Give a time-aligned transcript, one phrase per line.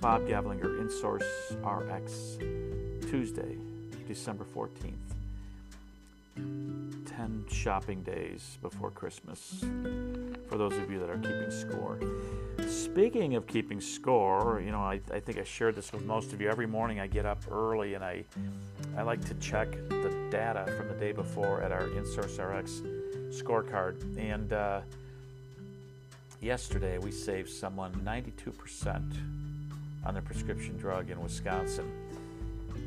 [0.00, 1.22] Bob Gavlinger, InSource
[1.62, 2.38] RX,
[3.08, 3.56] Tuesday,
[4.08, 4.96] December 14th.
[6.34, 9.64] 10 shopping days before Christmas
[10.48, 12.00] for those of you that are keeping score.
[12.66, 16.40] Speaking of keeping score, you know, I, I think I shared this with most of
[16.40, 16.48] you.
[16.48, 18.24] Every morning I get up early and I,
[18.96, 22.82] I like to check the data from the day before at our InSource RX
[23.30, 24.18] scorecard.
[24.18, 24.80] And uh,
[26.42, 29.02] yesterday we saved someone 92%
[30.04, 31.90] on their prescription drug in Wisconsin.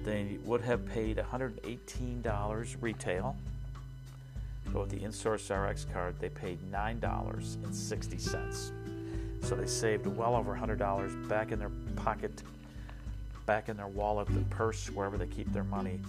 [0.04, 3.36] They would have paid $118 retail
[4.72, 8.72] but with the InSource RX card, they paid $9.60.
[9.42, 12.42] So they saved well over $100 back in their pocket,
[13.46, 16.00] back in their wallet, their purse, wherever they keep their money.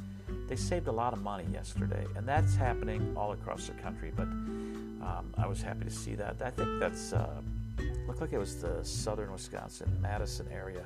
[0.48, 4.12] They saved a lot of money yesterday, and that's happening all across the country.
[4.14, 6.36] But um, I was happy to see that.
[6.42, 7.40] I think that's uh,
[8.06, 10.84] looked like it was the southern Wisconsin, Madison area.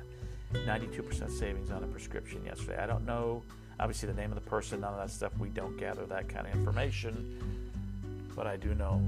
[0.53, 2.77] 92% savings on a prescription yesterday.
[2.77, 3.41] I don't know,
[3.79, 5.31] obviously, the name of the person, none of that stuff.
[5.39, 7.61] We don't gather that kind of information
[8.35, 9.01] but I do know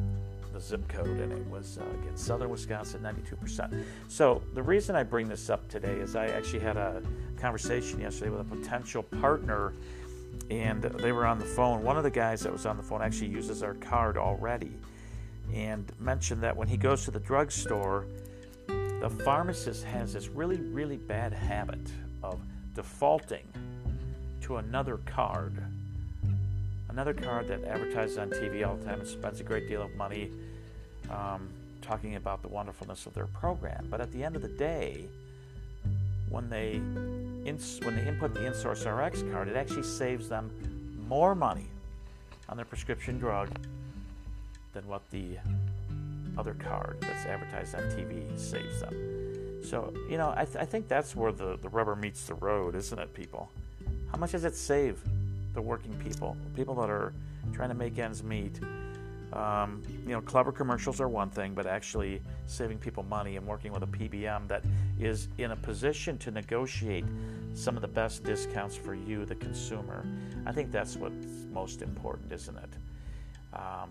[0.51, 3.83] the zip code, and it was uh, again southern Wisconsin, 92%.
[4.07, 7.01] So the reason I bring this up today is I actually had a
[7.43, 9.73] conversation yesterday with a potential partner,
[10.49, 11.83] and they were on the phone.
[11.83, 14.71] One of the guys that was on the phone actually uses our card already,
[15.53, 18.05] and mentioned that when he goes to the drugstore,
[18.67, 21.91] the pharmacist has this really, really bad habit
[22.23, 22.39] of
[22.75, 23.45] defaulting
[24.39, 25.61] to another card
[26.87, 29.91] another card that advertises on TV all the time and spends a great deal of
[29.95, 30.31] money
[31.09, 31.49] um,
[31.81, 33.87] talking about the wonderfulness of their program.
[33.89, 35.07] But at the end of the day,
[36.29, 36.81] when they
[37.45, 40.51] ins- when they input the InSource RX card, it actually saves them
[41.07, 41.67] more money
[42.49, 43.49] on their prescription drug
[44.73, 45.37] than what the
[46.37, 49.63] other card that's advertised on TV saves them.
[49.63, 52.75] So, you know, I, th- I think that's where the, the rubber meets the road,
[52.75, 53.49] isn't it, people?
[54.11, 54.99] How much does it save
[55.53, 57.13] the working people, people that are
[57.53, 58.59] trying to make ends meet.
[59.33, 63.73] Um, you know, clever commercials are one thing, but actually saving people money and working
[63.73, 64.63] with a PBM that
[64.99, 67.05] is in a position to negotiate
[67.55, 70.05] some of the best discounts for you, the consumer.
[70.45, 72.69] I think that's what's most important, isn't it?
[73.53, 73.89] Um,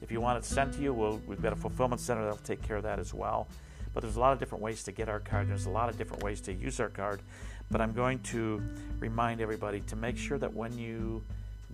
[0.00, 2.62] If you want it sent to you, we'll, we've got a fulfillment center that'll take
[2.62, 3.48] care of that as well.
[3.92, 5.48] But there's a lot of different ways to get our card.
[5.48, 7.20] There's a lot of different ways to use our card.
[7.68, 8.62] But I'm going to
[9.00, 11.24] remind everybody to make sure that when you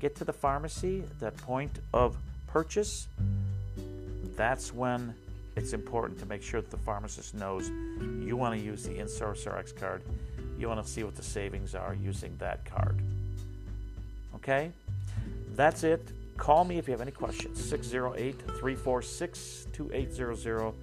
[0.01, 2.17] get to the pharmacy, that point of
[2.47, 3.07] purchase,
[4.35, 5.15] that's when
[5.57, 7.73] it's important to make sure that the pharmacist knows
[8.21, 10.03] you want to use the InSource RX card.
[10.59, 13.01] You want to see what the savings are using that card.
[14.35, 14.71] Okay?
[15.55, 16.07] That's it.
[16.37, 17.59] Call me if you have any questions.
[17.65, 20.75] 608 346 2800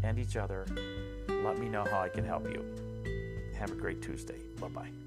[0.04, 0.66] and each other.
[1.28, 2.87] Let me know how I can help you.
[3.60, 4.40] Have a great Tuesday.
[4.60, 5.07] Bye bye.